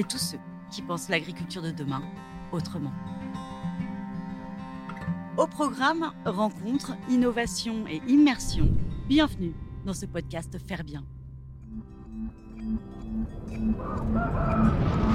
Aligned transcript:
et 0.00 0.04
tous 0.04 0.18
ceux 0.18 0.38
qui 0.70 0.80
pensent 0.80 1.10
l'agriculture 1.10 1.60
de 1.60 1.70
demain 1.70 2.02
autrement. 2.52 2.92
Au 5.36 5.46
programme 5.46 6.10
Rencontres, 6.24 6.96
Innovation 7.10 7.84
et 7.86 8.00
Immersion, 8.08 8.70
bienvenue 9.08 9.52
dans 9.84 9.92
ce 9.92 10.06
podcast 10.06 10.56
Faire 10.66 10.84
Bien. 10.84 11.04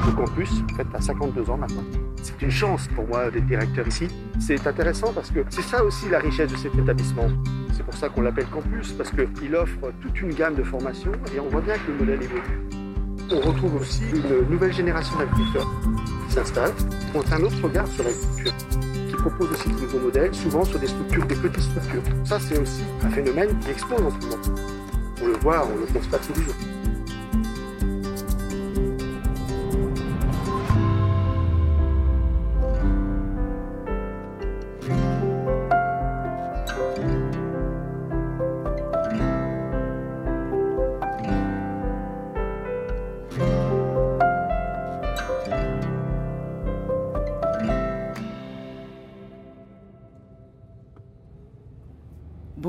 Le 0.05 0.12
campus 0.16 0.52
fait 0.77 0.85
à 0.93 1.02
52 1.02 1.49
ans 1.49 1.57
maintenant. 1.57 1.84
C'est 2.21 2.40
une 2.43 2.52
chance 2.52 2.88
pour 2.90 3.07
moi 3.07 3.31
d'être 3.31 3.48
directeur 3.48 3.88
ici. 3.88 4.07
C'est 4.40 4.67
intéressant 4.67 5.12
parce 5.13 5.31
que 5.31 5.40
c'est 5.49 5.63
ça 5.63 5.84
aussi 5.84 6.09
la 6.09 6.20
richesse 6.20 6.52
de 6.52 6.57
cet 6.57 6.76
établissement. 6.76 7.27
C'est 7.73 7.84
pour 7.84 7.95
ça 7.95 8.09
qu'on 8.09 8.21
l'appelle 8.21 8.48
campus, 8.49 8.93
parce 8.93 9.09
qu'il 9.09 9.55
offre 9.55 9.91
toute 9.99 10.21
une 10.21 10.34
gamme 10.34 10.54
de 10.55 10.63
formations 10.63 11.12
et 11.35 11.40
on 11.40 11.49
voit 11.49 11.62
bien 11.62 11.76
que 11.76 11.91
le 11.91 11.98
modèle 11.98 12.21
évolue. 12.21 12.64
On 13.31 13.39
retrouve 13.39 13.81
aussi 13.81 14.03
une 14.13 14.49
nouvelle 14.49 14.73
génération 14.73 15.17
d'agriculteurs 15.17 15.67
qui 16.27 16.34
s'installe, 16.34 16.73
qui 16.75 17.17
ont 17.17 17.23
un 17.31 17.43
autre 17.43 17.61
regard 17.63 17.88
sur 17.88 18.03
l'agriculture, 18.03 18.53
qui 19.09 19.15
propose 19.15 19.51
aussi 19.51 19.70
de 19.70 19.81
nouveaux 19.81 19.99
modèles, 19.99 20.35
souvent 20.35 20.63
sur 20.63 20.79
des 20.79 20.87
structures, 20.87 21.26
des 21.26 21.35
petites 21.35 21.62
structures. 21.62 22.03
Ça, 22.23 22.40
c'est 22.40 22.57
aussi 22.59 22.84
un 23.03 23.09
phénomène 23.09 23.57
qui 23.59 23.71
explose 23.71 24.01
en 24.01 24.12
ce 24.12 24.27
moment. 24.27 24.43
On 25.23 25.27
le 25.27 25.34
voit, 25.37 25.68
on 25.68 25.79
le 25.79 25.85
constate 25.87 26.21
tous 26.27 26.40
les 26.40 26.46
jours. 26.46 26.74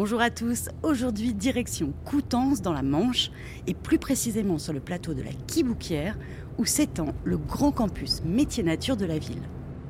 Bonjour 0.06 0.20
à 0.20 0.30
tous, 0.30 0.68
aujourd'hui 0.84 1.34
direction 1.34 1.92
Coutances 2.04 2.62
dans 2.62 2.72
la 2.72 2.84
Manche 2.84 3.32
et 3.66 3.74
plus 3.74 3.98
précisément 3.98 4.56
sur 4.56 4.72
le 4.72 4.78
plateau 4.78 5.14
de 5.14 5.22
la 5.22 5.32
Quibouquière 5.32 6.16
où 6.58 6.64
s'étend 6.64 7.12
le 7.24 7.36
grand 7.36 7.72
campus 7.72 8.22
métier 8.24 8.62
nature 8.62 8.96
de 8.96 9.04
la 9.04 9.18
ville. 9.18 9.42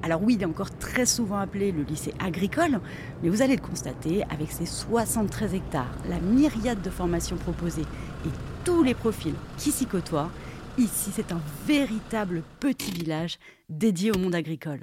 Alors 0.03 0.23
oui, 0.23 0.37
il 0.37 0.43
est 0.43 0.47
encore 0.47 0.71
très 0.79 1.05
souvent 1.05 1.37
appelé 1.37 1.71
le 1.71 1.83
lycée 1.83 2.15
agricole, 2.19 2.81
mais 3.23 3.29
vous 3.29 3.43
allez 3.43 3.57
le 3.57 3.61
constater 3.61 4.25
avec 4.31 4.53
ses 4.53 4.65
73 4.65 5.53
hectares, 5.53 5.95
la 6.09 6.19
myriade 6.19 6.81
de 6.81 6.89
formations 6.89 7.37
proposées 7.37 7.83
et 7.83 8.31
tous 8.65 8.83
les 8.83 8.95
profils 8.95 9.35
qui 9.59 9.71
s'y 9.71 9.85
côtoient, 9.85 10.31
ici 10.79 11.11
c'est 11.13 11.31
un 11.31 11.43
véritable 11.67 12.43
petit 12.59 12.91
village 12.91 13.39
dédié 13.69 14.13
au 14.13 14.19
monde 14.19 14.35
agricole. 14.35 14.83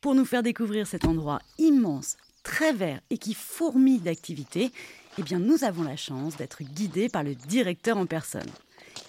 Pour 0.00 0.14
nous 0.14 0.24
faire 0.24 0.42
découvrir 0.42 0.86
cet 0.86 1.04
endroit 1.04 1.40
immense, 1.58 2.16
très 2.42 2.72
vert 2.72 3.00
et 3.10 3.18
qui 3.18 3.34
fourmille 3.34 4.00
d'activités, 4.00 4.72
eh 5.18 5.22
bien 5.22 5.38
nous 5.38 5.64
avons 5.64 5.82
la 5.82 5.96
chance 5.96 6.36
d'être 6.36 6.62
guidés 6.62 7.08
par 7.08 7.22
le 7.22 7.34
directeur 7.34 7.96
en 7.96 8.06
personne. 8.06 8.50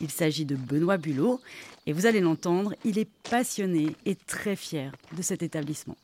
Il 0.02 0.12
s'agit 0.12 0.46
de 0.46 0.56
Benoît 0.56 0.98
Bulot 0.98 1.40
et 1.86 1.94
vous 1.94 2.06
allez 2.06 2.22
l'entendre, 2.22 2.76
il 2.86 3.00
est 3.00 3.10
passionné 3.30 3.96
et 4.06 4.16
très 4.16 4.56
fier 4.56 4.92
de 5.16 5.22
cet 5.22 5.44
établissement. 5.44 5.98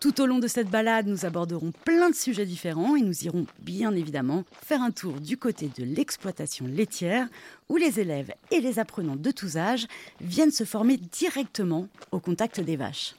Tout 0.00 0.20
au 0.20 0.26
long 0.26 0.38
de 0.38 0.46
cette 0.46 0.70
balade, 0.70 1.08
nous 1.08 1.24
aborderons 1.24 1.72
plein 1.84 2.10
de 2.10 2.14
sujets 2.14 2.46
différents 2.46 2.94
et 2.94 3.00
nous 3.00 3.24
irons 3.24 3.46
bien 3.58 3.92
évidemment 3.96 4.44
faire 4.62 4.80
un 4.80 4.92
tour 4.92 5.14
du 5.14 5.36
côté 5.36 5.68
de 5.76 5.82
l'exploitation 5.82 6.68
laitière 6.68 7.28
où 7.68 7.76
les 7.76 7.98
élèves 7.98 8.32
et 8.52 8.60
les 8.60 8.78
apprenants 8.78 9.16
de 9.16 9.30
tous 9.32 9.56
âges 9.56 9.88
viennent 10.20 10.52
se 10.52 10.62
former 10.62 10.98
directement 10.98 11.88
au 12.12 12.20
contact 12.20 12.60
des 12.60 12.76
vaches. 12.76 13.16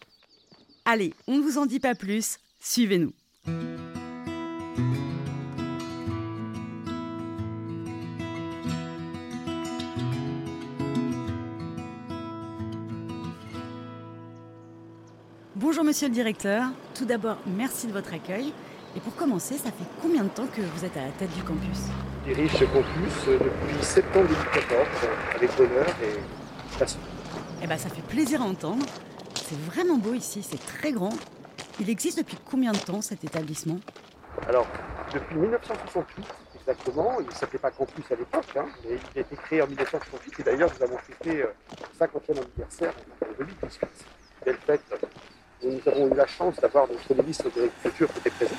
Allez, 0.86 1.14
on 1.28 1.38
ne 1.38 1.42
vous 1.42 1.58
en 1.58 1.66
dit 1.66 1.82
pas 1.82 1.96
plus, 1.96 2.38
suivez-nous. 2.62 3.12
Bonjour 15.56 15.84
monsieur 15.84 16.08
le 16.08 16.14
directeur, 16.14 16.64
tout 16.96 17.06
d'abord 17.06 17.38
merci 17.46 17.88
de 17.88 17.92
votre 17.92 18.14
accueil. 18.14 18.54
Et 18.96 19.00
pour 19.02 19.16
commencer, 19.16 19.56
ça 19.58 19.72
fait 19.72 19.86
combien 20.02 20.24
de 20.24 20.30
temps 20.30 20.48
que 20.48 20.62
vous 20.62 20.86
êtes 20.86 20.98
à 20.98 21.02
la 21.02 21.12
tête 21.12 21.34
du 21.36 21.44
campus? 21.44 21.78
Je 22.26 22.34
dirige 22.34 22.54
ce 22.54 22.64
campus 22.64 23.26
depuis 23.28 23.84
septembre 23.86 24.28
2014 24.28 24.88
avec 25.36 25.58
bonheur 25.58 25.86
et 26.02 26.80
passion. 26.80 27.00
Eh 27.62 27.68
bien 27.68 27.78
ça 27.78 27.90
fait 27.90 28.02
plaisir 28.02 28.42
à 28.42 28.46
entendre. 28.46 28.86
C'est 29.36 29.60
vraiment 29.60 29.98
beau 29.98 30.14
ici, 30.14 30.42
c'est 30.42 30.66
très 30.66 30.92
grand. 30.92 31.14
Il 31.80 31.90
existe 31.90 32.18
depuis 32.18 32.38
combien 32.44 32.74
de 32.74 32.78
temps 32.78 33.02
cet 33.02 33.24
établissement? 33.24 33.80
Alors, 34.48 34.68
depuis 35.14 35.36
1968 35.38 36.26
exactement, 36.60 37.20
il 37.22 37.26
ne 37.26 37.32
s'appelait 37.32 37.60
pas 37.60 37.72
campus 37.72 38.04
à 38.12 38.16
l'époque, 38.16 38.46
hein, 38.58 38.66
mais 38.84 38.98
il 39.16 39.20
a 39.20 39.22
été 39.22 39.36
créé 39.38 39.62
en 39.62 39.68
1968 39.68 40.40
et 40.40 40.44
d'ailleurs 40.44 40.70
nous 40.78 40.84
avons 40.84 40.98
fêté 40.98 41.38
le 41.38 41.54
50e 42.00 42.38
anniversaire 42.38 42.94
en 43.22 43.38
2018. 43.38 43.82
Belle 44.46 44.58
fête. 44.68 44.82
Nous 45.64 45.80
avons 45.88 46.14
eu 46.14 46.16
la 46.16 46.28
chance 46.28 46.58
d'avoir 46.58 46.88
notre 46.88 47.14
ministre 47.16 47.46
de 47.56 47.62
l'Agriculture 47.62 48.14
qui 48.14 48.20
était 48.20 48.30
présent, 48.30 48.56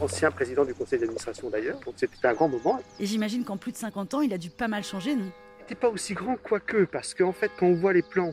ancien 0.00 0.30
président 0.30 0.64
du 0.64 0.74
conseil 0.74 1.00
d'administration 1.00 1.50
d'ailleurs, 1.50 1.78
donc 1.80 1.94
c'était 1.96 2.26
un 2.26 2.34
grand 2.34 2.48
moment. 2.48 2.80
Et 3.00 3.06
j'imagine 3.06 3.44
qu'en 3.44 3.56
plus 3.56 3.72
de 3.72 3.76
50 3.76 4.14
ans, 4.14 4.20
il 4.20 4.32
a 4.32 4.38
dû 4.38 4.50
pas 4.50 4.68
mal 4.68 4.84
changer, 4.84 5.16
non? 5.16 5.30
Il 5.58 5.62
n'était 5.62 5.74
pas 5.74 5.88
aussi 5.88 6.14
grand, 6.14 6.36
quoique, 6.36 6.84
parce 6.84 7.14
qu'en 7.14 7.32
fait, 7.32 7.50
quand 7.58 7.66
on 7.66 7.74
voit 7.74 7.92
les 7.92 8.02
plans, 8.02 8.32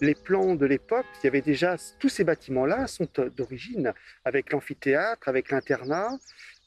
les 0.00 0.14
plans 0.14 0.54
de 0.54 0.66
l'époque, 0.66 1.06
il 1.22 1.24
y 1.24 1.28
avait 1.28 1.40
déjà 1.40 1.76
tous 1.98 2.08
ces 2.08 2.24
bâtiments-là 2.24 2.86
sont 2.86 3.08
d'origine, 3.36 3.92
avec 4.24 4.52
l'amphithéâtre, 4.52 5.28
avec 5.28 5.50
l'internat. 5.50 6.18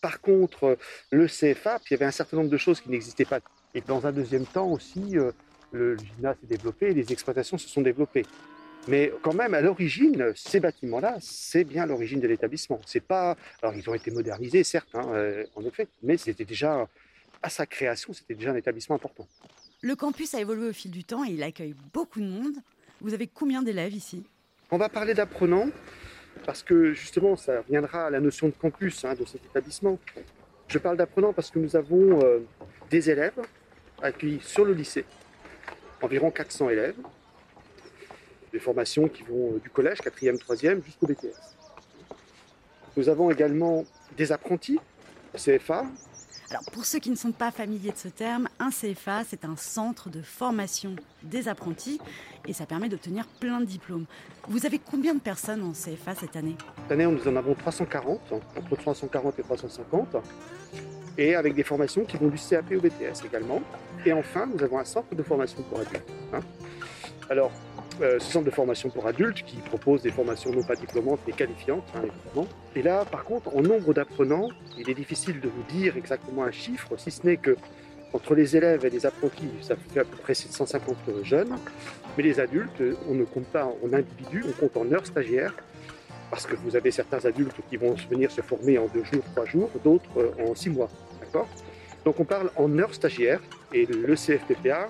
Par 0.02 0.22
contre, 0.22 0.78
le 1.12 1.28
CFA, 1.28 1.80
il 1.86 1.92
y 1.92 1.94
avait 1.94 2.06
un 2.06 2.12
certain 2.12 2.38
nombre 2.38 2.50
de 2.50 2.58
choses 2.58 2.82
qui 2.82 2.90
n'existaient 2.90 3.26
pas. 3.26 3.40
Et 3.74 3.82
dans 3.82 4.06
un 4.06 4.12
deuxième 4.12 4.46
temps 4.46 4.70
aussi, 4.70 5.18
euh, 5.18 5.32
le 5.72 5.98
gymnase 5.98 6.36
s'est 6.42 6.48
développé 6.48 6.88
et 6.88 6.94
les 6.94 7.12
exploitations 7.12 7.58
se 7.58 7.70
sont 7.70 7.82
développées. 7.82 8.26
Mais 8.88 9.14
quand 9.22 9.34
même, 9.34 9.54
à 9.54 9.62
l'origine, 9.62 10.34
ces 10.36 10.60
bâtiments-là, 10.60 11.18
c'est 11.22 11.64
bien 11.64 11.86
l'origine 11.86 12.20
de 12.20 12.28
l'établissement. 12.28 12.82
C'est 12.86 13.04
pas, 13.04 13.38
alors 13.62 13.76
ils 13.76 13.88
ont 13.90 13.94
été 13.94 14.10
modernisés, 14.10 14.64
certes, 14.64 14.90
hein, 14.96 15.06
euh, 15.14 15.46
en 15.56 15.64
effet, 15.64 15.88
mais 16.02 16.18
c'était 16.18 16.46
déjà 16.46 16.88
à 17.44 17.50
sa 17.50 17.66
création, 17.66 18.12
c'était 18.14 18.34
déjà 18.34 18.52
un 18.52 18.56
établissement 18.56 18.96
important. 18.96 19.28
Le 19.82 19.96
campus 19.96 20.34
a 20.34 20.42
évolué 20.42 20.70
au 20.70 20.74
fil 20.74 20.92
du 20.92 21.04
temps 21.04 21.24
et 21.26 21.30
il 21.30 21.44
accueille 21.44 21.76
beaucoup 21.94 22.20
de 22.20 22.26
monde. 22.28 22.56
Vous 23.02 23.16
avez 23.16 23.26
combien 23.26 23.64
d'élèves 23.64 23.94
ici? 23.94 24.24
On 24.70 24.78
va 24.78 24.88
parler 24.88 25.16
d'apprenants 25.16 25.70
parce 26.46 26.62
que 26.62 26.94
justement, 26.94 27.36
ça 27.36 27.62
reviendra 27.62 28.06
à 28.06 28.10
la 28.12 28.20
notion 28.20 28.48
de 28.48 28.54
campus 28.54 29.04
hein, 29.04 29.16
de 29.16 29.26
cet 29.26 29.44
établissement. 29.44 29.98
Je 30.68 30.78
parle 30.78 30.98
d'apprenants 30.98 31.34
parce 31.34 31.50
que 31.50 31.58
nous 31.58 31.76
avons 31.76 32.24
euh, 32.24 32.40
des 32.92 33.10
élèves 33.10 33.40
accueillis 34.02 34.40
sur 34.42 34.66
le 34.66 34.74
lycée, 34.74 35.06
environ 36.02 36.30
400 36.30 36.70
élèves, 36.70 36.96
des 38.54 38.60
formations 38.60 39.08
qui 39.08 39.24
vont 39.24 39.58
du 39.58 39.70
collège, 39.70 39.98
4e, 40.00 40.38
3e, 40.38 40.84
jusqu'au 40.86 41.08
BTS. 41.08 41.58
Nous 42.98 43.10
avons 43.10 43.32
également 43.32 43.84
des 44.16 44.32
apprentis, 44.32 44.80
CFA. 45.36 45.86
Alors 46.52 46.64
pour 46.72 46.86
ceux 46.86 47.00
qui 47.00 47.10
ne 47.10 47.16
sont 47.16 47.32
pas 47.32 47.50
familiers 47.50 47.92
de 47.92 47.98
ce 47.98 48.10
terme, 48.10 48.48
un 48.60 48.70
CFA, 48.70 49.24
c'est 49.24 49.46
un 49.46 49.56
centre 49.56 50.10
de 50.10 50.22
formation 50.22 50.96
des 51.24 51.48
apprentis 51.48 52.00
et 52.48 52.54
ça 52.54 52.66
permet 52.66 52.90
d'obtenir 52.90 53.26
plein 53.40 53.60
de 53.60 53.66
diplômes. 53.66 54.06
Vous 54.48 54.66
avez 54.66 54.80
combien 54.80 55.14
de 55.14 55.20
personnes 55.20 55.64
en 55.64 55.72
CFA 55.72 56.16
cette 56.16 56.36
année? 56.36 56.56
Cette 56.84 56.92
année, 56.92 57.06
nous 57.06 57.28
en 57.28 57.36
avons 57.36 57.54
340, 57.54 58.34
entre 58.58 58.76
340 58.76 59.40
et 59.40 59.44
350, 59.44 60.18
et 61.18 61.36
avec 61.36 61.54
des 61.54 61.64
formations 61.64 62.06
qui 62.06 62.18
vont 62.18 62.28
du 62.28 62.38
CAP 62.38 62.72
au 62.72 62.82
BTS 62.82 63.26
également. 63.26 63.62
Et 64.06 64.14
enfin, 64.14 64.48
nous 64.48 64.64
avons 64.64 64.80
un 64.80 64.86
centre 64.86 65.14
de 65.14 65.24
formation 65.24 65.62
pour 65.64 65.80
adultes. 65.80 66.10
Hein. 66.34 66.40
Alors, 67.30 67.52
euh, 68.02 68.20
ce 68.20 68.32
centre 68.32 68.46
de 68.46 68.52
formation 68.52 68.90
pour 68.90 69.06
adultes 69.06 69.44
qui 69.44 69.58
propose 69.58 70.02
des 70.02 70.12
formations 70.12 70.52
non 70.52 70.64
pas 70.64 70.76
diplômantes 70.76 71.20
mais 71.28 71.34
qualifiantes, 71.34 71.84
hein, 71.96 72.02
évidemment. 72.04 72.48
Et 72.76 72.82
là, 72.82 73.06
par 73.06 73.24
contre, 73.26 73.56
en 73.56 73.62
nombre 73.62 73.94
d'apprenants, 73.94 74.50
il 74.78 74.90
est 74.90 74.94
difficile 74.94 75.40
de 75.40 75.50
vous 75.50 75.64
dire 75.70 75.98
exactement 75.98 76.44
un 76.44 76.52
chiffre, 76.52 76.98
si 76.98 77.12
ce 77.12 77.26
n'est 77.26 77.38
que 77.38 77.56
Entre 78.14 78.36
les 78.36 78.58
élèves 78.58 78.86
et 78.86 78.90
les 78.90 79.06
apprentis, 79.06 79.50
ça 79.62 79.76
fait 79.76 80.02
à 80.02 80.04
peu 80.04 80.18
près 80.18 80.34
750 80.34 81.24
jeunes. 81.24 81.56
Mais 82.18 82.24
les 82.24 82.40
adultes, 82.40 82.82
on 83.10 83.14
ne 83.14 83.24
compte 83.24 83.48
pas 83.48 83.66
en 83.66 83.94
individus, 83.94 84.44
on 84.48 84.52
compte 84.52 84.78
en 84.78 84.92
heures 84.92 85.06
stagiaires. 85.06 85.56
Parce 86.30 86.46
que 86.46 86.56
vous 86.56 86.76
avez 86.76 86.92
certains 86.92 87.26
adultes 87.26 87.58
qui 87.70 87.78
vont 87.78 87.96
venir 88.10 88.32
se 88.32 88.42
former 88.42 88.78
en 88.78 88.88
deux 88.88 89.04
jours, 89.04 89.24
trois 89.32 89.46
jours, 89.46 89.70
d'autres 89.84 90.18
euh, 90.18 90.50
en 90.50 90.56
six 90.56 90.70
mois. 90.70 90.90
D'accord? 91.20 91.48
Donc 92.06 92.20
on 92.20 92.26
parle 92.26 92.50
en 92.56 92.78
heures 92.80 92.94
stagiaires 92.94 93.42
et 93.74 93.86
le 93.86 94.16
CFPPA 94.16 94.88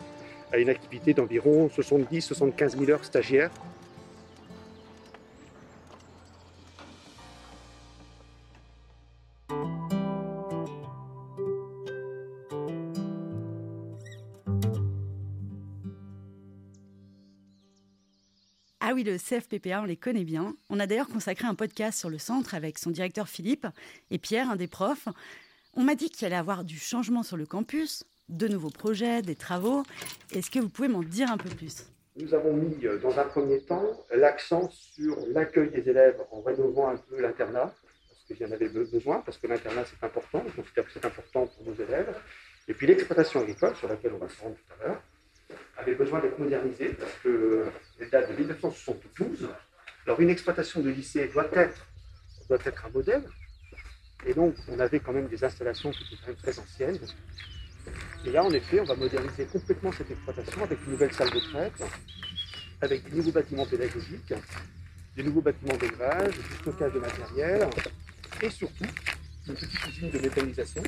a 0.54 0.58
une 0.58 0.70
activité 0.70 1.14
d'environ 1.14 1.68
70-75 1.68 2.78
000 2.78 2.92
heures 2.92 3.06
stagiaires 3.06 3.52
Ah 18.92 18.94
oui, 18.94 19.06
le 19.06 19.18
CFPPA, 19.18 19.82
on 19.82 19.86
les 19.86 19.96
connaît 19.96 20.26
bien. 20.26 20.54
On 20.70 20.78
a 20.78 20.86
d'ailleurs 20.86 21.08
consacré 21.08 21.48
un 21.48 21.56
podcast 21.56 21.98
sur 21.98 22.10
le 22.10 22.18
centre 22.18 22.56
avec 22.56 22.78
son 22.78 22.90
directeur 22.90 23.30
Philippe 23.30 23.66
et 24.10 24.18
Pierre, 24.18 24.50
un 24.50 24.58
des 24.58 24.68
profs. 24.68 25.08
On 25.78 25.84
m'a 25.84 25.96
dit 25.96 26.10
qu'il 26.10 26.26
allait 26.26 26.36
avoir 26.36 26.66
du 26.66 26.78
changement 26.78 27.24
sur 27.24 27.38
le 27.38 27.46
campus, 27.46 28.04
de 28.28 28.50
nouveaux 28.50 28.70
projets, 28.70 29.22
des 29.22 29.38
travaux. 29.38 29.84
Est-ce 30.34 30.52
que 30.52 30.60
vous 30.60 30.68
pouvez 30.68 30.90
m'en 30.90 31.04
dire 31.04 31.32
un 31.32 31.38
peu 31.38 31.48
plus? 31.48 31.86
Nous 32.18 32.34
avons 32.34 32.52
mis 32.52 32.86
euh, 32.86 33.00
dans 33.00 33.18
un 33.18 33.24
premier 33.24 33.62
temps 33.62 34.06
l'accent 34.14 34.70
sur 34.72 35.26
l'accueil 35.28 35.70
des 35.70 35.90
élèves 35.90 36.22
en 36.30 36.42
rénovant 36.42 36.90
un 36.90 36.98
peu 36.98 37.22
l'internat, 37.22 37.74
parce 38.10 38.26
qu'il 38.28 38.46
y 38.46 38.46
en 38.46 38.52
avait 38.52 38.68
besoin, 38.68 39.22
parce 39.22 39.38
que 39.38 39.48
l'internat 39.48 39.86
c'est 39.86 40.06
important, 40.06 40.44
donc 40.58 40.66
c'est 40.94 41.06
important 41.06 41.48
pour 41.48 41.66
nos 41.66 41.76
élèves. 41.76 42.14
Et 42.68 42.74
puis 42.74 42.88
l'exploitation 42.88 43.40
agricole, 43.40 43.74
sur 43.78 43.88
laquelle 43.88 44.12
on 44.16 44.18
va 44.18 44.28
se 44.28 44.42
rendre 44.42 44.56
tout 44.56 44.74
à 44.74 44.86
l'heure 44.86 45.02
avait 45.82 45.96
besoin 45.96 46.20
d'être 46.20 46.40
modernisée 46.40 46.90
parce 47.00 47.12
qu'elle 47.24 48.10
date 48.10 48.32
de 48.32 48.38
1972. 48.38 49.50
Alors 50.06 50.20
une 50.20 50.30
exploitation 50.30 50.82
de 50.82 50.90
lycée 50.90 51.28
doit 51.28 51.50
être, 51.54 51.86
doit 52.48 52.60
être 52.64 52.86
un 52.86 52.90
modèle. 52.90 53.24
Et 54.26 54.34
donc 54.34 54.56
on 54.68 54.80
avait 54.80 55.00
quand 55.00 55.14
même 55.14 55.28
des 55.28 55.44
installations 55.44 55.92
qui 55.92 56.04
étaient 56.04 56.22
quand 56.22 56.28
même 56.28 56.36
très 56.38 56.60
anciennes. 56.60 57.00
Et 58.26 58.32
là 58.32 58.44
en 58.44 58.52
effet 58.52 58.80
on 58.80 58.86
va 58.86 58.96
moderniser 58.96 59.46
complètement 59.46 59.92
cette 59.92 60.12
exploitation 60.12 60.64
avec 60.64 60.80
une 60.86 60.92
nouvelle 60.92 61.14
salle 61.14 61.32
de 61.32 61.40
traite, 61.40 61.84
avec 62.82 63.10
des 63.10 63.18
nouveaux 63.18 63.32
bâtiments 63.32 63.66
pédagogiques, 63.66 64.34
des 65.16 65.24
nouveaux 65.24 65.42
bâtiments 65.42 65.78
d'élevage, 65.78 66.34
du 66.34 66.56
stockage 66.62 66.94
de 66.94 67.00
matériel 67.00 67.68
et 68.42 68.50
surtout 68.50 68.86
une 69.48 69.56
petite 69.56 69.88
usine 69.88 70.12
de 70.12 70.20
méthanisation 70.20 70.84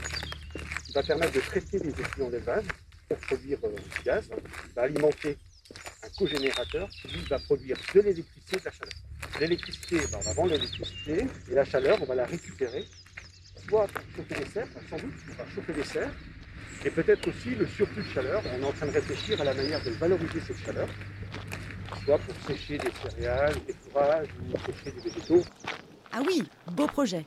qui 0.85 0.93
va 0.93 1.01
permettre 1.01 1.33
de 1.33 1.39
traiter 1.39 1.79
les 1.79 1.89
effluents 1.89 2.29
d'élevage 2.29 2.65
pour 3.13 3.27
produire 3.27 3.59
euh, 3.63 3.69
du 3.69 4.03
gaz, 4.03 4.29
va 4.75 4.81
alimenter 4.81 5.37
un 6.03 6.09
cogénérateur 6.17 6.89
qui 6.89 7.07
lui 7.09 7.21
va 7.29 7.39
produire 7.39 7.77
de 7.93 8.01
l'électricité 8.01 8.55
et 8.55 8.59
de 8.59 8.65
la 8.65 8.71
chaleur. 8.71 8.93
L'électricité, 9.39 9.97
ben, 10.11 10.17
on 10.19 10.21
va 10.21 10.33
vendre 10.33 10.51
l'électricité 10.51 11.27
et 11.51 11.53
la 11.53 11.65
chaleur, 11.65 11.97
on 12.01 12.05
va 12.05 12.15
la 12.15 12.25
récupérer, 12.25 12.85
soit 13.67 13.87
pour 13.87 14.01
chauffer 14.15 14.43
les 14.43 14.49
serres, 14.49 14.67
sans 14.89 14.97
doute, 14.97 15.13
on 15.31 15.43
va 15.43 15.49
chauffer 15.55 15.73
les 15.73 15.83
serres, 15.83 16.11
et 16.85 16.89
peut-être 16.89 17.27
aussi 17.27 17.55
le 17.55 17.67
surplus 17.67 18.03
de 18.03 18.09
chaleur. 18.09 18.41
On 18.57 18.61
est 18.61 18.65
en 18.65 18.71
train 18.71 18.87
de 18.87 18.91
réfléchir 18.91 19.39
à 19.41 19.43
la 19.43 19.53
manière 19.53 19.83
de 19.83 19.91
valoriser 19.91 20.39
cette 20.47 20.59
chaleur, 20.65 20.89
soit 22.03 22.17
pour 22.17 22.35
sécher 22.47 22.77
des 22.77 22.91
céréales, 22.91 23.55
des 23.65 23.73
fourrages 23.73 24.27
ou 24.41 24.57
sécher 24.71 24.91
des 24.91 25.09
végétaux. 25.09 25.43
Ah 26.11 26.21
oui, 26.25 26.43
beau 26.71 26.87
projet. 26.87 27.25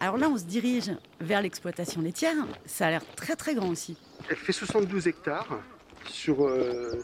Alors 0.00 0.18
là, 0.18 0.28
on 0.28 0.36
se 0.36 0.44
dirige 0.44 0.90
vers 1.20 1.40
l'exploitation 1.40 2.02
laitière. 2.02 2.36
Ça 2.66 2.88
a 2.88 2.90
l'air 2.90 3.02
très 3.16 3.34
très 3.34 3.54
grand 3.54 3.68
aussi. 3.68 3.96
Elle 4.28 4.36
fait 4.36 4.52
72 4.52 5.06
hectares 5.06 5.62
sur, 6.08 6.44
euh, 6.44 7.00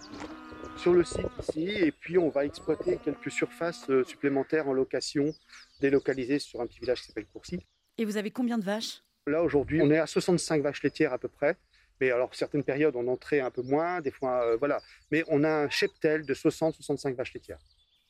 sur 0.76 0.92
le 0.92 1.04
site 1.04 1.28
ici. 1.40 1.68
Et 1.68 1.92
puis, 1.92 2.18
on 2.18 2.30
va 2.30 2.44
exploiter 2.44 2.98
quelques 3.04 3.30
surfaces 3.30 3.88
euh, 3.90 4.02
supplémentaires 4.04 4.66
en 4.66 4.72
location, 4.72 5.32
délocalisées 5.80 6.40
sur 6.40 6.60
un 6.60 6.66
petit 6.66 6.80
village 6.80 7.00
qui 7.00 7.06
s'appelle 7.06 7.26
Courcy. 7.26 7.60
Et 7.96 8.04
vous 8.04 8.16
avez 8.16 8.32
combien 8.32 8.58
de 8.58 8.64
vaches? 8.64 9.02
Là, 9.28 9.42
aujourd'hui, 9.44 9.80
on 9.82 9.90
est 9.92 9.98
à 9.98 10.06
65 10.06 10.62
vaches 10.62 10.82
laitières 10.82 11.12
à 11.12 11.18
peu 11.18 11.28
près. 11.28 11.56
Mais 12.00 12.10
alors, 12.10 12.34
certaines 12.34 12.64
périodes, 12.64 12.96
on 12.96 13.06
entrait 13.06 13.38
un 13.38 13.52
peu 13.52 13.62
moins, 13.62 14.00
des 14.00 14.10
fois, 14.10 14.44
euh, 14.44 14.56
voilà. 14.56 14.80
Mais 15.12 15.22
on 15.28 15.44
a 15.44 15.50
un 15.50 15.68
cheptel 15.68 16.26
de 16.26 16.34
60-65 16.34 17.14
vaches 17.14 17.34
laitières. 17.34 17.60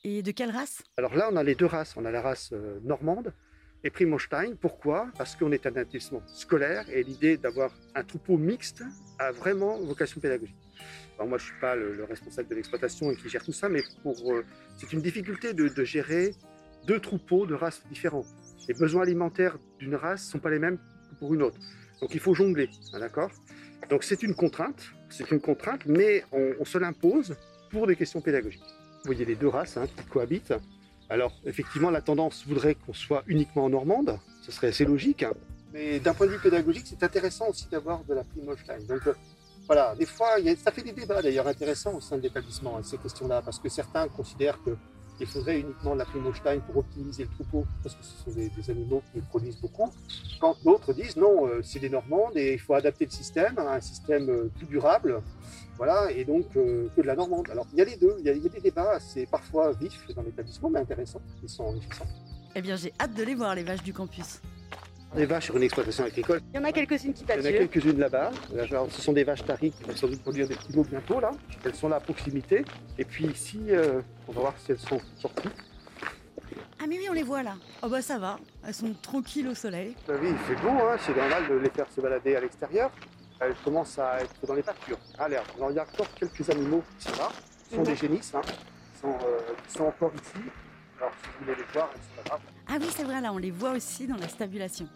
Et 0.04 0.22
de 0.22 0.30
quelle 0.30 0.50
race? 0.50 0.82
Alors 0.96 1.14
là, 1.14 1.28
on 1.30 1.36
a 1.36 1.42
les 1.42 1.54
deux 1.54 1.66
races. 1.66 1.94
On 1.98 2.06
a 2.06 2.10
la 2.10 2.22
race 2.22 2.52
normande, 2.82 3.34
et 3.84 3.90
Primostein. 3.90 4.54
Pourquoi? 4.60 5.08
Parce 5.18 5.36
qu'on 5.36 5.52
est 5.52 5.66
un 5.66 5.70
établissement 5.70 6.22
scolaire 6.26 6.84
et 6.90 7.02
l'idée 7.02 7.36
d'avoir 7.36 7.72
un 7.94 8.04
troupeau 8.04 8.36
mixte 8.36 8.82
a 9.18 9.32
vraiment 9.32 9.78
vocation 9.80 10.20
pédagogique. 10.20 10.56
Alors 11.16 11.28
moi, 11.28 11.38
je 11.38 11.44
ne 11.44 11.50
suis 11.50 11.60
pas 11.60 11.76
le, 11.76 12.04
responsable 12.04 12.48
de 12.48 12.54
l'exploitation 12.54 13.10
et 13.10 13.16
qui 13.16 13.28
gère 13.28 13.44
tout 13.44 13.52
ça, 13.52 13.68
mais 13.68 13.82
pour, 14.02 14.32
euh, 14.32 14.44
c'est 14.76 14.92
une 14.92 15.02
difficulté 15.02 15.52
de, 15.52 15.84
gérer 15.84 16.34
deux 16.86 17.00
troupeaux 17.00 17.46
de 17.46 17.54
races 17.54 17.82
différentes. 17.88 18.26
Les 18.68 18.74
besoins 18.74 19.02
alimentaires 19.02 19.58
d'une 19.78 19.94
race 19.94 20.26
ne 20.26 20.32
sont 20.32 20.38
pas 20.38 20.50
les 20.50 20.58
mêmes 20.58 20.78
que 20.78 21.14
pour 21.18 21.34
une 21.34 21.42
autre. 21.42 21.58
Donc 22.00 22.14
il 22.14 22.20
faut 22.20 22.34
jongler, 22.34 22.70
hein, 22.92 22.98
d'accord? 22.98 23.30
Donc 23.90 24.04
c'est 24.04 24.22
une 24.22 24.34
contrainte, 24.34 24.90
c'est 25.10 25.30
une 25.30 25.40
contrainte, 25.40 25.86
mais 25.86 26.24
on, 26.32 26.64
se 26.64 26.78
l'impose 26.78 27.36
pour 27.70 27.86
des 27.86 27.96
questions 27.96 28.20
pédagogiques. 28.20 28.62
Vous 28.62 29.06
voyez 29.06 29.24
les 29.24 29.34
deux 29.34 29.48
races 29.48 29.76
hein, 29.76 29.86
qui 29.86 30.04
cohabitent. 30.06 30.54
Alors, 31.12 31.34
effectivement, 31.44 31.90
la 31.90 32.00
tendance 32.00 32.46
voudrait 32.46 32.74
qu'on 32.74 32.94
soit 32.94 33.22
uniquement 33.26 33.64
en 33.64 33.68
normande, 33.68 34.18
ce 34.46 34.50
serait 34.50 34.68
assez 34.68 34.86
logique. 34.86 35.26
Mais 35.74 36.00
d'un 36.00 36.14
point 36.14 36.26
de 36.26 36.32
vue 36.32 36.38
pédagogique, 36.38 36.86
c'est 36.86 37.02
intéressant 37.02 37.50
aussi 37.50 37.66
d'avoir 37.70 38.02
de 38.04 38.14
la 38.14 38.24
prime 38.24 38.48
Holstein. 38.48 38.78
Donc, 38.88 39.06
euh, 39.06 39.12
voilà, 39.66 39.94
des 39.94 40.06
fois, 40.06 40.36
ça 40.64 40.72
fait 40.72 40.80
des 40.80 40.92
débats 40.92 41.20
d'ailleurs 41.20 41.46
intéressants 41.46 41.96
au 41.96 42.00
sein 42.00 42.16
de 42.16 42.22
l'établissement, 42.22 42.78
hein, 42.78 42.82
ces 42.82 42.96
questions-là, 42.96 43.42
parce 43.42 43.58
que 43.58 43.68
certains 43.68 44.08
considèrent 44.08 44.58
qu'il 45.22 45.30
faudrait 45.30 45.60
uniquement 45.60 45.94
la 45.94 46.04
prime 46.04 46.26
Holstein 46.26 46.58
pour 46.60 46.78
optimiser 46.78 47.22
le 47.24 47.30
troupeau, 47.30 47.64
parce 47.82 47.94
que 47.94 48.02
ce 48.02 48.24
sont 48.24 48.30
des, 48.32 48.50
animaux 48.70 49.02
qui 49.12 49.20
produisent 49.20 49.60
beaucoup. 49.60 49.88
Quand 50.40 50.56
d'autres 50.64 50.92
disent 50.92 51.16
non, 51.16 51.46
euh, 51.46 51.60
c'est 51.62 51.78
des 51.78 51.88
Normandes 51.88 52.36
et 52.36 52.54
il 52.54 52.58
faut 52.58 52.74
adapter 52.74 53.04
le 53.04 53.10
système 53.12 53.56
à 53.58 53.74
un 53.74 53.80
système 53.80 54.28
euh, 54.28 54.50
plus 54.56 54.66
durable 54.66 55.22
voilà, 55.76 56.10
et 56.10 56.24
donc 56.24 56.46
euh, 56.56 56.88
que 56.96 57.02
de 57.02 57.06
la 57.06 57.14
normande. 57.14 57.48
Alors 57.50 57.66
il 57.72 57.78
y 57.78 57.82
a 57.82 57.84
les 57.84 57.96
deux, 57.96 58.16
il 58.18 58.26
y 58.26 58.30
a, 58.30 58.34
des 58.34 58.60
débats 58.60 58.94
assez 58.94 59.26
parfois 59.26 59.72
vifs 59.72 60.06
dans 60.14 60.22
l'établissement, 60.22 60.70
mais 60.70 60.80
intéressants, 60.80 61.22
ils 61.42 61.48
sont 61.48 61.64
enrichissants. 61.64 62.06
Eh 62.56 62.60
bien 62.60 62.74
j'ai 62.74 62.92
hâte 63.00 63.14
de 63.14 63.22
les 63.22 63.36
voir, 63.36 63.54
les 63.54 63.62
vaches 63.62 63.84
du 63.84 63.92
campus. 63.92 64.40
Des 65.14 65.26
vaches 65.26 65.46
sur 65.46 65.56
une 65.56 65.62
exploitation 65.62 66.04
agricole. 66.04 66.40
Il 66.52 66.56
y 66.56 66.58
en 66.58 66.64
a 66.64 66.72
quelques-unes 66.72 67.12
qui 67.12 67.24
pâturent. 67.24 67.44
Il 67.44 67.52
y 67.52 67.52
en 67.52 67.56
a 67.56 67.66
quelques-unes 67.66 67.98
là-bas. 67.98 68.30
ce 68.90 69.02
sont 69.02 69.12
des 69.12 69.24
vaches 69.24 69.44
taries 69.44 69.70
qui 69.70 69.82
vont 69.84 69.94
sans 69.94 70.08
doute 70.08 70.22
produire 70.22 70.48
des 70.48 70.54
petits 70.54 70.72
veaux 70.72 70.84
bientôt 70.84 71.20
là. 71.20 71.32
Elles 71.64 71.74
sont 71.74 71.88
là 71.88 71.96
à 71.96 72.00
proximité. 72.00 72.64
Et 72.98 73.04
puis 73.04 73.26
ici, 73.26 73.60
euh, 73.68 74.00
on 74.28 74.32
va 74.32 74.40
voir 74.40 74.54
si 74.58 74.72
elles 74.72 74.78
sont 74.78 75.00
sorties. 75.18 75.48
Ah 76.80 76.86
mais 76.88 76.98
oui, 76.98 77.06
on 77.10 77.12
les 77.12 77.22
voit 77.22 77.42
là. 77.42 77.54
Oh 77.82 77.88
bah 77.88 78.02
ça 78.02 78.18
va, 78.18 78.38
elles 78.66 78.74
sont 78.74 78.92
tranquilles 79.02 79.48
au 79.48 79.54
soleil. 79.54 79.94
Bah 80.08 80.14
oui, 80.20 80.30
il 80.30 80.38
fait 80.38 80.60
beau, 80.60 80.70
hein. 80.70 80.96
c'est 80.98 81.16
normal 81.16 81.44
de 81.48 81.54
les 81.54 81.70
faire 81.70 81.86
se 81.94 82.00
balader 82.00 82.34
à 82.34 82.40
l'extérieur 82.40 82.90
elle 83.42 83.54
commence 83.64 83.98
à 83.98 84.20
être 84.20 84.46
dans 84.46 84.54
les 84.54 84.62
pâtures, 84.62 84.98
à 85.18 85.28
l'herbe. 85.28 85.46
Alors 85.56 85.70
il 85.70 85.76
y 85.76 85.78
a 85.78 85.82
encore 85.82 86.12
quelques 86.14 86.48
animaux 86.48 86.82
qui 86.98 87.08
sont 87.08 87.16
là, 87.16 87.28
qui 87.68 87.74
sont 87.74 87.82
des 87.82 87.96
génisses, 87.96 88.34
hein, 88.34 88.42
euh, 89.04 89.38
qui, 89.66 89.72
sont, 89.72 89.84
encore 89.84 90.12
ici. 90.14 90.44
Alors 90.98 91.12
si 91.20 91.28
vous 91.28 91.44
voulez 91.44 91.56
les 91.56 91.72
voir, 91.72 91.90
c'est 91.94 92.22
pas 92.22 92.28
grave. 92.28 92.40
Ah 92.68 92.76
oui, 92.80 92.86
c'est 92.90 93.02
vrai, 93.02 93.20
là 93.20 93.32
on 93.32 93.38
les 93.38 93.50
voit 93.50 93.72
aussi 93.72 94.06
dans 94.06 94.16
la 94.16 94.28
stabulation. 94.28 94.86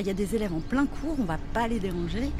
Il 0.00 0.06
y 0.06 0.10
a 0.10 0.14
des 0.14 0.36
élèves 0.36 0.54
en 0.54 0.60
plein 0.60 0.86
cours, 0.86 1.16
on 1.18 1.24
va 1.24 1.38
pas 1.52 1.66
les 1.66 1.80
déranger. 1.80 2.30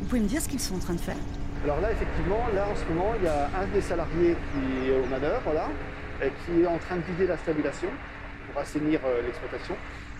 Vous 0.00 0.06
pouvez 0.06 0.20
me 0.20 0.28
dire 0.28 0.42
ce 0.42 0.48
qu'ils 0.48 0.60
sont 0.60 0.74
en 0.74 0.80
train 0.80 0.92
de 0.92 1.00
faire? 1.00 1.16
Alors 1.64 1.80
là, 1.80 1.92
effectivement, 1.92 2.46
là 2.54 2.66
en 2.70 2.76
ce 2.76 2.84
moment, 2.92 3.14
il 3.16 3.24
y 3.24 3.28
a 3.28 3.48
un 3.58 3.66
des 3.68 3.80
salariés 3.80 4.36
qui 4.52 4.90
est 4.90 4.98
au 4.98 5.06
manœuvre, 5.06 5.50
qui 6.44 6.60
est 6.60 6.66
en 6.66 6.76
train 6.76 6.96
de 6.96 7.02
vider 7.02 7.26
la 7.26 7.38
stabulation 7.38 7.88
pour 8.46 8.60
assainir 8.60 9.00
euh, 9.06 9.22
l'exploitation. 9.22 9.76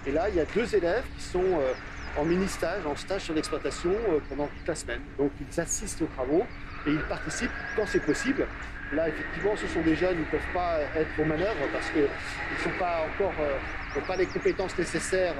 Et 0.06 0.12
là, 0.12 0.30
il 0.30 0.36
y 0.36 0.40
a 0.40 0.46
deux 0.46 0.74
élèves 0.74 1.04
qui 1.18 1.22
sont 1.22 1.42
euh, 1.42 1.72
en 2.18 2.24
mini-stage, 2.24 2.86
en 2.86 2.96
stage 2.96 3.22
sur 3.22 3.34
l'exploitation 3.34 3.90
euh, 3.90 4.18
pendant 4.30 4.46
toute 4.46 4.66
la 4.66 4.74
semaine. 4.74 5.00
Donc 5.18 5.32
ils 5.38 5.60
assistent 5.60 6.00
aux 6.00 6.06
travaux 6.16 6.44
et 6.86 6.92
ils 6.92 7.02
participent 7.10 7.50
quand 7.76 7.84
c'est 7.86 8.04
possible. 8.04 8.46
Là, 8.94 9.08
effectivement, 9.08 9.54
ce 9.54 9.66
sont 9.66 9.82
des 9.82 9.96
jeunes, 9.96 10.16
ils 10.16 10.20
ne 10.20 10.30
peuvent 10.30 10.52
pas 10.54 10.78
être 10.96 11.10
aux 11.18 11.24
manœuvres 11.26 11.68
parce 11.72 11.90
qu'ils 11.90 12.02
ne 12.02 12.62
sont 12.62 12.78
pas 12.78 13.06
encore, 13.06 13.32
n'ont 13.94 14.06
pas 14.06 14.16
les 14.16 14.26
compétences 14.26 14.76
nécessaires 14.76 15.34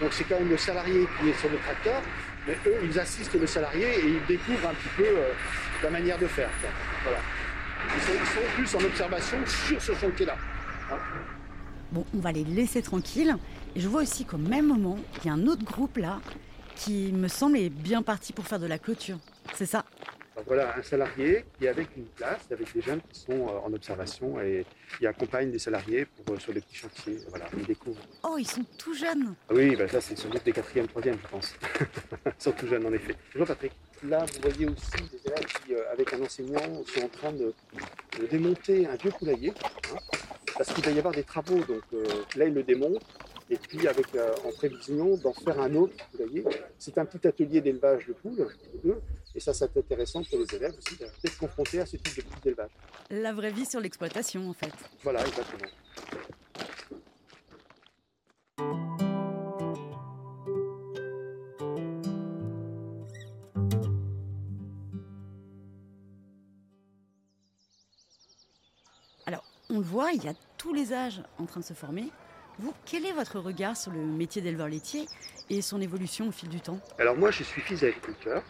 donc 0.00 0.12
c'est 0.12 0.24
quand 0.24 0.38
même 0.38 0.50
le 0.50 0.56
salarié 0.56 1.06
qui 1.20 1.28
est 1.30 1.38
sur 1.38 1.50
le 1.50 1.58
tracteur, 1.58 2.02
mais 2.46 2.56
eux, 2.66 2.76
ils 2.84 2.98
assistent 2.98 3.40
le 3.40 3.46
salarié 3.46 3.86
et 3.86 4.08
ils 4.08 4.26
découvrent 4.26 4.68
un 4.68 4.74
petit 4.74 4.88
peu 4.96 5.04
euh, 5.04 5.32
la 5.82 5.90
manière 5.90 6.18
de 6.18 6.26
faire. 6.26 6.48
Voilà. 7.02 7.18
Ils, 7.94 8.02
sont, 8.02 8.40
plus 8.54 8.74
en 8.74 8.86
observation 8.86 9.38
sur 9.46 9.80
ce 9.80 9.94
chantier-là. 9.94 10.36
Bon, 11.92 12.04
on 12.14 12.18
va 12.18 12.32
les 12.32 12.44
laisser 12.44 12.82
tranquilles. 12.82 13.36
Et 13.74 13.80
je 13.80 13.88
vois 13.88 14.02
aussi 14.02 14.24
qu'au 14.24 14.38
même 14.38 14.66
moment, 14.66 14.98
il 15.22 15.28
y 15.28 15.30
a 15.30 15.34
un 15.34 15.46
autre 15.46 15.64
groupe 15.64 15.96
là 15.96 16.20
qui 16.74 17.12
me 17.12 17.28
semble 17.28 17.58
est 17.58 17.70
bien 17.70 18.02
parti 18.02 18.32
pour 18.32 18.46
faire 18.46 18.58
de 18.58 18.66
la 18.66 18.78
clôture. 18.78 19.18
C'est 19.54 19.66
ça? 19.66 19.84
Voilà, 20.44 20.76
un 20.76 20.82
salarié 20.82 21.44
qui 21.58 21.64
est 21.64 21.68
avec 21.68 21.96
une 21.96 22.06
classe, 22.14 22.46
avec 22.50 22.72
des 22.74 22.82
jeunes 22.82 23.00
qui 23.10 23.20
sont 23.20 23.48
euh, 23.48 23.66
en 23.66 23.72
observation 23.72 24.38
et 24.40 24.66
qui 24.98 25.06
accompagnent 25.06 25.50
les 25.50 25.58
salariés 25.58 26.04
pour, 26.04 26.34
euh, 26.34 26.38
sur 26.38 26.52
les 26.52 26.60
petits 26.60 26.76
chantiers. 26.76 27.18
Voilà, 27.28 27.46
ils 27.56 27.64
découvrent. 27.64 28.02
Oh, 28.22 28.36
ils 28.38 28.46
sont 28.46 28.64
tout 28.76 28.94
jeunes 28.94 29.34
ah 29.48 29.54
Oui, 29.54 29.74
ben 29.76 29.88
ça 29.88 30.00
c'est 30.00 30.16
sans 30.16 30.28
doute 30.28 30.44
des 30.44 30.52
quatrièmes, 30.52 30.88
troisièmes, 30.88 31.18
je 31.22 31.28
pense. 31.28 31.54
ils 32.26 32.32
sont 32.38 32.52
tout 32.52 32.66
jeunes 32.66 32.84
en 32.84 32.92
effet. 32.92 33.14
Bonjour 33.32 33.46
Patrick. 33.46 33.72
Là, 34.04 34.26
vous 34.26 34.40
voyez 34.42 34.66
aussi 34.66 35.10
des 35.10 35.26
élèves 35.26 35.46
qui, 35.64 35.74
euh, 35.74 35.92
avec 35.92 36.12
un 36.12 36.20
enseignant, 36.20 36.84
sont 36.84 37.04
en 37.04 37.08
train 37.08 37.32
de, 37.32 37.54
démonter 38.30 38.86
un 38.86 38.96
vieux 38.96 39.12
poulailler. 39.12 39.50
Hein, 39.50 39.96
parce 40.56 40.72
qu'il 40.72 40.84
va 40.84 40.90
y 40.90 40.98
avoir 40.98 41.14
des 41.14 41.22
travaux. 41.22 41.58
Donc 41.64 41.82
là, 42.34 42.46
ils 42.46 42.54
le 42.54 42.62
démontent 42.62 43.04
et 43.50 43.56
puis 43.56 43.86
avec, 43.86 44.06
en 44.42 44.50
prévision 44.52 45.16
d'en 45.18 45.34
faire 45.34 45.60
un 45.60 45.74
autre 45.74 45.92
poulailler. 46.10 46.44
C'est 46.78 46.96
un 46.96 47.04
petit 47.04 47.26
atelier 47.26 47.60
d'élevage 47.60 48.06
de 48.06 48.14
poules, 48.14 48.48
et 49.36 49.40
ça, 49.40 49.52
c'est 49.52 49.76
intéressant 49.76 50.22
pour 50.24 50.38
les 50.38 50.56
élèves 50.56 50.74
aussi 50.78 50.96
d'être 50.96 51.36
confrontés 51.36 51.80
à 51.80 51.84
ce 51.84 51.98
type 51.98 52.16
de 52.16 52.22
petit 52.22 52.48
élevage. 52.48 52.70
La 53.10 53.34
vraie 53.34 53.52
vie 53.52 53.66
sur 53.66 53.80
l'exploitation, 53.80 54.48
en 54.48 54.54
fait. 54.54 54.72
Voilà, 55.02 55.20
exactement. 55.26 55.68
Alors, 69.26 69.44
on 69.68 69.80
le 69.80 69.84
voit, 69.84 70.12
il 70.12 70.24
y 70.24 70.28
a 70.28 70.34
tous 70.56 70.72
les 70.72 70.94
âges 70.94 71.20
en 71.38 71.44
train 71.44 71.60
de 71.60 71.64
se 71.66 71.74
former. 71.74 72.10
Vous, 72.58 72.72
quel 72.86 73.04
est 73.04 73.12
votre 73.12 73.38
regard 73.38 73.76
sur 73.76 73.92
le 73.92 73.98
métier 74.02 74.40
d'éleveur 74.40 74.68
laitier 74.68 75.04
et 75.50 75.60
son 75.60 75.82
évolution 75.82 76.28
au 76.28 76.32
fil 76.32 76.48
du 76.48 76.62
temps? 76.62 76.80
Alors 76.98 77.18
moi, 77.18 77.30
je 77.30 77.42
suis 77.42 77.60
fils 77.60 77.80
d'agriculteur. 77.80 78.42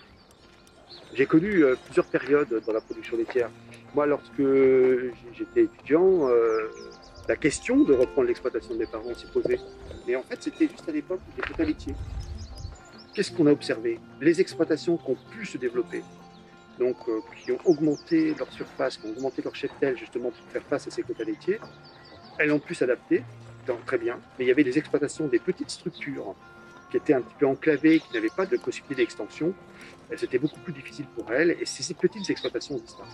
J'ai 1.15 1.27
connu 1.27 1.65
euh, 1.65 1.77
plusieurs 1.85 2.07
périodes 2.07 2.63
dans 2.67 2.73
la 2.73 2.81
production 2.81 3.17
laitière. 3.17 3.51
Moi, 3.95 4.07
lorsque 4.07 4.43
j'étais 5.33 5.65
étudiant, 5.65 6.29
euh, 6.29 6.69
la 7.29 7.37
question 7.37 7.85
de 7.85 7.95
reprendre 7.95 8.29
l'exploitation 8.29 8.75
de 8.75 8.81
mes 8.81 8.87
parents 8.87 9.15
s'est 9.15 9.29
posée. 9.33 9.59
Mais 10.07 10.17
en 10.17 10.23
fait, 10.23 10.43
c'était 10.43 10.69
juste 10.69 10.89
à 10.89 10.93
l'époque 10.93 11.21
des 11.37 11.43
quotas 11.43 11.65
laitiers. 11.65 11.95
Qu'est-ce 13.15 13.33
qu'on 13.33 13.47
a 13.47 13.53
observé? 13.53 13.99
Les 14.21 14.41
exploitations 14.41 14.99
qui 14.99 15.11
ont 15.11 15.17
pu 15.31 15.47
se 15.47 15.57
développer, 15.57 16.03
donc 16.79 16.97
euh, 17.09 17.21
qui 17.43 17.53
ont 17.53 17.59
augmenté 17.65 18.35
leur 18.39 18.53
surface, 18.53 18.99
qui 18.99 19.07
ont 19.07 19.11
augmenté 19.11 19.41
leur 19.43 19.55
cheptel 19.55 19.97
justement 19.97 20.31
pour 20.31 20.53
faire 20.53 20.63
face 20.69 20.87
à 20.87 20.91
ces 20.91 21.03
quotas 21.03 21.25
laitiers, 21.25 21.59
elles 22.39 22.53
ont 22.53 22.59
pu 22.59 22.75
s'adapter, 22.75 23.23
très 23.87 23.99
bien. 23.99 24.21
Mais 24.39 24.45
il 24.45 24.49
y 24.49 24.51
avait 24.51 24.65
des 24.65 24.79
exploitations, 24.79 25.27
des 25.27 25.39
petites 25.39 25.71
structures 25.71 26.35
qui 26.91 26.99
étaient 26.99 27.15
un 27.15 27.23
petit 27.23 27.35
peu 27.39 27.47
enclavées, 27.47 28.01
qui 28.01 28.13
n'avaient 28.15 28.29
pas 28.29 28.47
de 28.47 28.57
possibilité 28.57 29.03
d'extension, 29.03 29.55
c'était 30.17 30.39
beaucoup 30.39 30.61
plus 30.61 30.73
difficile 30.73 31.07
pour 31.17 31.33
elles 31.33 31.57
et 31.61 31.65
ces 31.65 31.95
petites 31.95 32.29
exploitations 32.31 32.77
ont 32.77 32.81
disparu. 32.81 33.09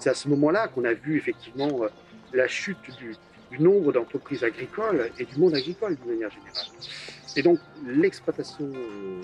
C'est 0.00 0.10
à 0.10 0.14
ce 0.14 0.28
moment-là 0.28 0.68
qu'on 0.68 0.84
a 0.84 0.92
vu 0.92 1.16
effectivement 1.16 1.84
euh, 1.84 1.88
la 2.32 2.48
chute 2.48 2.90
du, 2.98 3.16
nombre 3.60 3.92
d'entreprises 3.92 4.42
agricoles 4.42 5.12
et 5.16 5.24
du 5.24 5.38
monde 5.38 5.54
agricole 5.54 5.94
d'une 5.94 6.10
manière 6.14 6.30
générale. 6.30 6.66
Et 7.36 7.42
donc 7.42 7.60
l'exploitation 7.86 8.68
euh, 8.74 9.22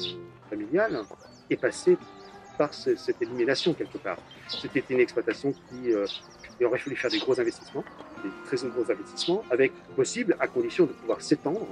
familiale 0.48 1.02
est 1.50 1.56
passée 1.56 1.98
par 2.56 2.72
cette 2.72 3.20
élimination 3.20 3.74
quelque 3.74 3.98
part. 3.98 4.18
C'était 4.46 4.84
une 4.88 5.00
exploitation 5.00 5.52
qui 5.52 5.92
euh, 5.92 6.06
aurait 6.64 6.78
fallu 6.78 6.94
faire 6.94 7.10
des 7.10 7.18
gros 7.18 7.40
investissements, 7.40 7.84
des 8.22 8.30
très 8.44 8.68
gros 8.68 8.88
investissements, 8.88 9.42
avec 9.50 9.72
possible 9.96 10.36
à 10.38 10.46
condition 10.46 10.84
de 10.86 10.92
pouvoir 10.92 11.20
s'étendre 11.20 11.66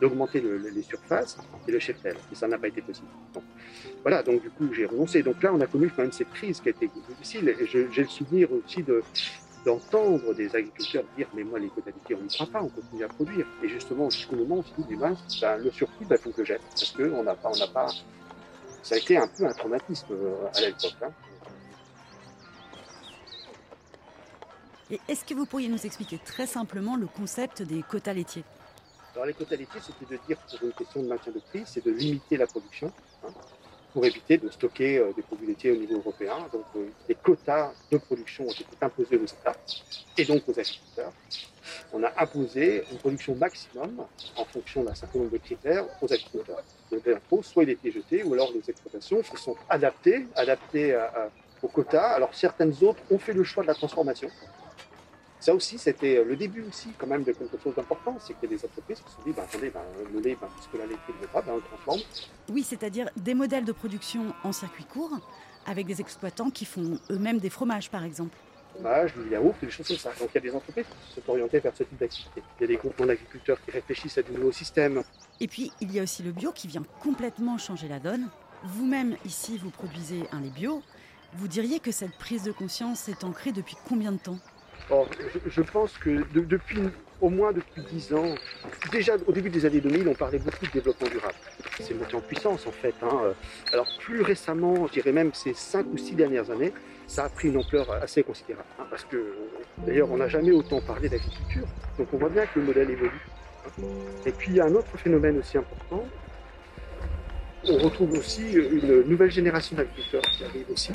d'augmenter 0.00 0.40
les 0.40 0.82
surfaces 0.82 1.38
et 1.66 1.72
le 1.72 1.78
cheptel. 1.78 2.16
Et 2.32 2.34
ça 2.34 2.48
n'a 2.48 2.58
pas 2.58 2.68
été 2.68 2.82
possible. 2.82 3.08
voilà, 4.02 4.22
donc 4.22 4.42
du 4.42 4.50
coup, 4.50 4.72
j'ai 4.72 4.86
renoncé. 4.86 5.22
Donc 5.22 5.42
là, 5.42 5.52
on 5.52 5.60
a 5.60 5.66
connu 5.66 5.90
quand 5.94 6.02
même 6.02 6.12
cette 6.12 6.30
crise 6.30 6.60
qui 6.60 6.68
a 6.68 6.70
été 6.70 6.90
difficile. 7.08 7.48
Et 7.60 7.66
j'ai 7.66 8.02
le 8.02 8.08
souvenir 8.08 8.48
aussi 8.52 8.82
de 8.82 9.02
d'entendre 9.64 10.32
des 10.32 10.54
agriculteurs 10.54 11.02
dire 11.16 11.26
mais 11.34 11.42
moi 11.42 11.58
les 11.58 11.68
quotités 11.68 12.14
on 12.14 12.22
n'y 12.22 12.28
croit 12.28 12.46
pas, 12.46 12.62
on 12.62 12.68
continue 12.68 13.02
à 13.02 13.08
produire. 13.08 13.46
Et 13.64 13.68
justement 13.68 14.08
jusqu'au 14.08 14.36
moment 14.36 14.58
où 14.58 14.58
on 14.60 14.82
se 14.82 14.88
dit 14.88 14.94
ben, 14.94 15.16
le 15.58 15.70
surcoût, 15.72 16.04
il 16.08 16.18
faut 16.18 16.30
que 16.30 16.44
je 16.44 16.52
jette 16.52 16.62
parce 16.62 16.92
qu'on 16.92 17.24
n'a 17.24 17.34
pas, 17.34 17.50
on 17.52 17.58
n'a 17.58 17.66
pas. 17.66 17.88
Ça 18.84 18.94
a 18.94 18.98
été 18.98 19.16
un 19.16 19.26
peu 19.26 19.44
un 19.44 19.52
traumatisme 19.52 20.06
euh, 20.12 20.46
à 20.54 20.60
l'époque. 20.60 20.94
Hein. 21.02 21.10
Et 24.92 25.00
est-ce 25.08 25.24
que 25.24 25.34
vous 25.34 25.46
pourriez 25.46 25.68
nous 25.68 25.84
expliquer 25.84 26.18
très 26.24 26.46
simplement 26.46 26.96
le 26.96 27.08
concept 27.08 27.62
des 27.62 27.82
quotas 27.82 28.12
laitiers? 28.12 28.44
Alors 29.16 29.26
laitiers, 29.26 29.80
c'était 29.80 30.14
de 30.14 30.20
dire 30.26 30.36
pour 30.36 30.62
une 30.62 30.72
question 30.72 31.02
de 31.02 31.08
maintien 31.08 31.32
de 31.32 31.38
prix, 31.38 31.62
c'est 31.64 31.84
de 31.84 31.90
limiter 31.90 32.36
la 32.36 32.46
production 32.46 32.92
hein, 33.24 33.30
pour 33.94 34.04
éviter 34.04 34.36
de 34.36 34.50
stocker 34.50 34.98
euh, 34.98 35.12
des 35.16 35.22
produits 35.22 35.46
laitiers 35.46 35.70
au 35.70 35.76
niveau 35.76 35.96
européen. 35.96 36.36
Donc 36.52 36.64
euh, 36.76 36.86
les 37.08 37.14
quotas 37.14 37.72
de 37.90 37.96
production 37.96 38.46
ont 38.46 38.52
été 38.52 38.66
imposés 38.82 39.16
aux 39.16 39.24
États 39.24 39.56
et 40.18 40.24
donc 40.26 40.42
aux 40.46 40.58
agriculteurs. 40.58 41.12
On 41.94 42.02
a 42.02 42.12
imposé 42.18 42.84
une 42.90 42.98
production 42.98 43.34
maximum 43.36 44.04
en 44.36 44.44
fonction 44.44 44.84
d'un 44.84 44.94
certain 44.94 45.18
nombre 45.18 45.30
de 45.30 45.38
critères 45.38 45.86
aux 46.02 46.12
agriculteurs. 46.12 46.62
Donc 46.90 47.02
soit 47.42 47.62
il 47.62 47.70
était 47.70 47.90
jeté, 47.90 48.22
ou 48.22 48.34
alors 48.34 48.52
les 48.52 48.68
exploitations 48.68 49.22
se 49.22 49.36
sont 49.36 49.56
adaptées, 49.68 50.26
adaptées 50.36 50.98
aux 51.62 51.68
quotas. 51.68 52.12
Alors 52.12 52.34
certaines 52.34 52.74
autres 52.82 53.00
ont 53.10 53.18
fait 53.18 53.32
le 53.32 53.44
choix 53.44 53.62
de 53.62 53.68
la 53.68 53.74
transformation. 53.74 54.28
Ça 55.38 55.54
aussi, 55.54 55.78
c'était 55.78 56.24
le 56.24 56.34
début 56.34 56.64
aussi 56.68 56.88
quand 56.98 57.06
même 57.06 57.22
de 57.22 57.32
quelque 57.32 57.58
chose 57.62 57.74
d'important, 57.74 58.16
c'est 58.20 58.34
qu'il 58.34 58.50
y 58.50 58.54
a 58.54 58.56
des 58.56 58.64
entreprises 58.64 59.00
qui 59.00 59.10
se 59.10 59.16
sont 59.16 59.22
dit, 59.26 59.32
ben, 59.32 59.42
attendez, 59.42 59.70
ben, 59.70 59.82
le 60.12 60.20
lait, 60.20 60.36
ben, 60.40 60.48
puisque 60.56 60.72
la 60.74 60.86
laiterie 60.86 61.12
ne 61.14 61.22
veut 61.22 61.32
pas, 61.32 61.42
ben, 61.42 61.52
on 61.52 61.56
le 61.56 61.62
transforme. 61.62 62.00
Oui, 62.48 62.62
c'est-à-dire 62.62 63.10
des 63.16 63.34
modèles 63.34 63.64
de 63.64 63.72
production 63.72 64.34
en 64.44 64.52
circuit 64.52 64.84
court, 64.84 65.12
avec 65.66 65.86
des 65.86 66.00
exploitants 66.00 66.50
qui 66.50 66.64
font 66.64 66.98
eux-mêmes 67.10 67.38
des 67.38 67.50
fromages, 67.50 67.90
par 67.90 68.04
exemple. 68.04 68.36
Fromage, 68.74 69.14
du 69.14 69.30
yaourt, 69.30 69.56
des 69.60 69.70
choses 69.70 69.88
comme 69.88 69.96
ça. 69.96 70.10
Donc 70.18 70.30
il 70.32 70.34
y 70.36 70.38
a 70.38 70.40
des 70.40 70.54
entreprises 70.54 70.84
qui 70.86 71.20
sont 71.20 71.30
orientées 71.30 71.60
vers 71.60 71.76
ce 71.76 71.82
type 71.82 71.98
d'activité. 71.98 72.42
Il 72.58 72.62
y 72.62 72.64
a 72.64 72.66
des 72.68 72.76
groupements 72.76 73.06
d'agriculteurs 73.06 73.58
qui 73.64 73.70
réfléchissent 73.70 74.18
à 74.18 74.22
de 74.22 74.32
nouveaux 74.32 74.52
systèmes. 74.52 75.02
Et 75.40 75.48
puis, 75.48 75.72
il 75.80 75.92
y 75.92 76.00
a 76.00 76.02
aussi 76.02 76.22
le 76.22 76.32
bio 76.32 76.52
qui 76.52 76.66
vient 76.66 76.84
complètement 77.00 77.58
changer 77.58 77.88
la 77.88 77.98
donne. 77.98 78.28
Vous-même, 78.64 79.16
ici, 79.24 79.58
vous 79.58 79.70
produisez 79.70 80.24
un 80.32 80.40
lait 80.40 80.50
bio. 80.50 80.82
Vous 81.34 81.48
diriez 81.48 81.80
que 81.80 81.92
cette 81.92 82.16
prise 82.16 82.44
de 82.44 82.52
conscience 82.52 83.08
est 83.08 83.24
ancrée 83.24 83.52
depuis 83.52 83.76
combien 83.88 84.12
de 84.12 84.18
temps? 84.18 84.38
Je, 85.46 85.62
pense 85.62 85.96
que 85.98 86.22
depuis 86.32 86.80
au 87.20 87.30
moins 87.30 87.52
depuis 87.52 87.82
10 87.82 88.14
ans, 88.14 88.34
déjà 88.92 89.16
au 89.26 89.32
début 89.32 89.50
des 89.50 89.64
années 89.64 89.80
2000, 89.80 90.08
on 90.08 90.14
parlait 90.14 90.38
beaucoup 90.38 90.66
de 90.66 90.70
développement 90.70 91.08
durable. 91.08 91.34
C'est 91.80 91.94
monté 91.94 92.14
en 92.14 92.20
puissance 92.20 92.66
en 92.66 92.72
fait. 92.72 92.94
Hein. 93.02 93.34
Alors 93.72 93.86
plus 94.00 94.22
récemment, 94.22 94.86
je 94.86 94.92
dirais 94.92 95.12
même 95.12 95.32
ces 95.34 95.54
5 95.54 95.86
ou 95.92 95.96
6 95.96 96.14
dernières 96.14 96.50
années, 96.50 96.72
ça 97.06 97.24
a 97.24 97.28
pris 97.28 97.48
une 97.48 97.56
ampleur 97.56 97.90
assez 97.90 98.22
considérable. 98.22 98.68
Hein, 98.78 98.86
parce 98.90 99.04
que 99.04 99.34
d'ailleurs, 99.78 100.10
on 100.10 100.18
n'a 100.18 100.28
jamais 100.28 100.52
autant 100.52 100.80
parlé 100.80 101.08
d'agriculture. 101.08 101.66
Donc 101.98 102.08
on 102.12 102.18
voit 102.18 102.28
bien 102.28 102.46
que 102.46 102.58
le 102.60 102.66
modèle 102.66 102.90
évolue. 102.90 103.26
Hein. 103.66 103.82
Et 104.24 104.32
puis 104.32 104.50
il 104.50 104.56
y 104.56 104.60
a 104.60 104.66
un 104.66 104.74
autre 104.74 104.96
phénomène 104.96 105.38
aussi 105.38 105.58
important. 105.58 106.04
On 107.68 107.78
retrouve 107.78 108.12
aussi 108.12 108.52
une 108.52 109.02
nouvelle 109.02 109.30
génération 109.30 109.76
d'agriculteurs 109.76 110.22
qui 110.22 110.44
arrive 110.44 110.66
aussi. 110.70 110.92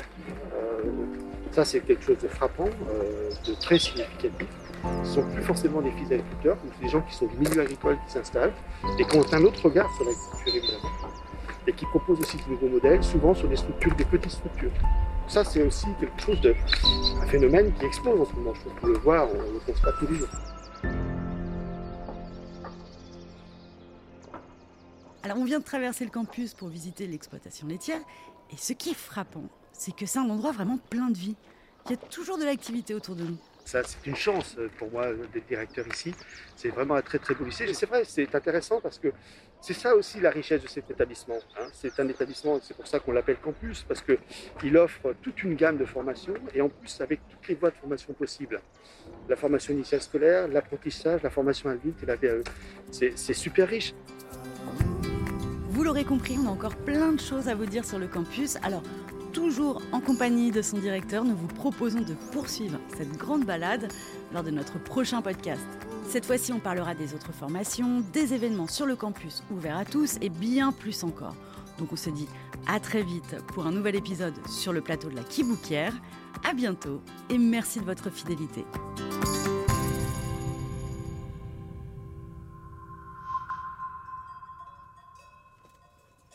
Euh, 0.54 0.82
ça, 1.52 1.66
c'est 1.66 1.80
quelque 1.80 2.02
chose 2.02 2.16
de 2.18 2.28
frappant, 2.28 2.68
euh, 2.90 3.30
de 3.46 3.54
très 3.54 3.78
significatif. 3.78 4.32
Ce 4.82 4.88
ne 4.88 5.04
sont 5.04 5.30
plus 5.30 5.42
forcément 5.42 5.82
des 5.82 5.92
fils 5.92 6.08
d'agriculteurs, 6.08 6.56
mais 6.64 6.86
des 6.86 6.90
gens 6.90 7.02
qui 7.02 7.14
sont 7.14 7.26
du 7.26 7.36
milieu 7.36 7.60
agricole 7.60 7.98
qui 8.06 8.12
s'installent 8.12 8.54
et 8.98 9.04
qui 9.04 9.16
ont 9.16 9.32
un 9.32 9.44
autre 9.44 9.62
regard 9.66 9.88
sur 9.94 10.04
l'agriculture, 10.06 10.54
évidemment. 10.56 10.88
Et 11.66 11.72
qui 11.74 11.84
proposent 11.84 12.20
aussi 12.20 12.38
de 12.38 12.50
nouveaux 12.50 12.68
modèles, 12.68 13.04
souvent 13.04 13.34
sur 13.34 13.48
des 13.48 13.56
structures, 13.56 13.94
des 13.94 14.04
petites 14.04 14.32
structures. 14.32 14.72
Ça, 15.28 15.44
c'est 15.44 15.62
aussi 15.62 15.86
quelque 16.00 16.20
chose 16.20 16.40
de. 16.40 16.54
un 17.20 17.26
phénomène 17.26 17.72
qui 17.74 17.84
explose 17.84 18.20
en 18.20 18.24
ce 18.24 18.32
moment. 18.32 18.54
Je 18.54 18.60
trouve 18.60 18.80
qu'on 18.80 18.86
le 18.88 18.98
voit, 18.98 19.28
on 19.28 19.34
le 19.34 19.80
pas 19.80 19.92
tous 19.98 20.06
les 20.08 20.18
jours. 20.18 20.28
Alors, 25.22 25.36
on 25.36 25.44
vient 25.44 25.60
de 25.60 25.64
traverser 25.64 26.04
le 26.04 26.10
campus 26.10 26.54
pour 26.54 26.68
visiter 26.68 27.06
l'exploitation 27.06 27.68
laitière. 27.68 28.00
Et 28.50 28.56
ce 28.56 28.72
qui 28.72 28.90
est 28.90 28.94
frappant, 28.94 29.44
c'est 29.72 29.94
que 29.94 30.06
c'est 30.06 30.18
un 30.18 30.28
endroit 30.30 30.52
vraiment 30.52 30.78
plein 30.90 31.10
de 31.10 31.18
vie. 31.18 31.36
Il 31.86 31.92
y 31.92 31.94
a 31.94 31.96
toujours 31.96 32.38
de 32.38 32.44
l'activité 32.44 32.94
autour 32.94 33.16
de 33.16 33.24
nous. 33.24 33.38
Ça, 33.64 33.82
c'est 33.84 34.06
une 34.06 34.16
chance 34.16 34.56
euh, 34.58 34.68
pour 34.78 34.90
moi 34.90 35.06
d'être 35.32 35.46
directeur 35.46 35.86
ici. 35.86 36.12
C'est 36.56 36.70
vraiment 36.70 36.94
un 36.94 37.02
très 37.02 37.18
très 37.18 37.34
beau 37.34 37.44
lycée. 37.44 37.72
C'est 37.74 37.86
vrai, 37.86 38.02
c'est 38.04 38.34
intéressant 38.34 38.80
parce 38.80 38.98
que 38.98 39.12
c'est 39.60 39.74
ça 39.74 39.94
aussi 39.94 40.20
la 40.20 40.30
richesse 40.30 40.62
de 40.62 40.68
cet 40.68 40.90
établissement. 40.90 41.38
Hein. 41.56 41.68
C'est 41.72 41.98
un 42.00 42.08
établissement, 42.08 42.58
c'est 42.60 42.76
pour 42.76 42.86
ça 42.86 42.98
qu'on 42.98 43.12
l'appelle 43.12 43.36
campus, 43.36 43.84
parce 43.86 44.02
qu'il 44.02 44.76
offre 44.76 45.14
toute 45.22 45.42
une 45.44 45.54
gamme 45.54 45.78
de 45.78 45.84
formations 45.84 46.34
et 46.52 46.60
en 46.60 46.68
plus 46.68 47.00
avec 47.00 47.20
toutes 47.28 47.46
les 47.48 47.54
voies 47.54 47.70
de 47.70 47.76
formation 47.76 48.12
possibles. 48.12 48.60
La 49.28 49.36
formation 49.36 49.72
initiale 49.72 50.02
scolaire, 50.02 50.48
l'apprentissage, 50.48 51.22
la 51.22 51.30
formation 51.30 51.70
adulte 51.70 52.02
et 52.02 52.06
la 52.06 52.16
VAE. 52.16 52.42
C'est 52.90 53.34
super 53.34 53.68
riche. 53.68 53.94
Vous 55.68 55.84
l'aurez 55.84 56.04
compris, 56.04 56.36
on 56.38 56.46
a 56.48 56.50
encore 56.50 56.76
plein 56.76 57.12
de 57.12 57.20
choses 57.20 57.48
à 57.48 57.54
vous 57.54 57.66
dire 57.66 57.84
sur 57.84 57.98
le 57.98 58.08
campus. 58.08 58.56
Alors, 58.62 58.82
toujours 59.32 59.82
en 59.92 60.00
compagnie 60.00 60.50
de 60.50 60.62
son 60.62 60.78
directeur, 60.78 61.24
nous 61.24 61.34
vous 61.34 61.46
proposons 61.46 62.00
de 62.00 62.14
poursuivre 62.32 62.78
cette 62.96 63.16
grande 63.16 63.44
balade 63.44 63.88
lors 64.32 64.42
de 64.42 64.50
notre 64.50 64.78
prochain 64.78 65.22
podcast. 65.22 65.66
Cette 66.08 66.26
fois-ci, 66.26 66.52
on 66.52 66.60
parlera 66.60 66.94
des 66.94 67.14
autres 67.14 67.32
formations, 67.32 68.02
des 68.12 68.34
événements 68.34 68.68
sur 68.68 68.86
le 68.86 68.96
campus 68.96 69.42
ouverts 69.50 69.78
à 69.78 69.84
tous 69.84 70.18
et 70.20 70.28
bien 70.28 70.72
plus 70.72 71.02
encore. 71.04 71.34
Donc 71.78 71.92
on 71.92 71.96
se 71.96 72.10
dit 72.10 72.28
à 72.66 72.78
très 72.80 73.02
vite 73.02 73.36
pour 73.48 73.66
un 73.66 73.72
nouvel 73.72 73.96
épisode 73.96 74.34
sur 74.48 74.72
le 74.72 74.82
plateau 74.82 75.08
de 75.08 75.16
la 75.16 75.24
Kiboukière. 75.24 75.94
À 76.48 76.52
bientôt 76.52 77.00
et 77.30 77.38
merci 77.38 77.80
de 77.80 77.84
votre 77.84 78.10
fidélité. 78.10 78.64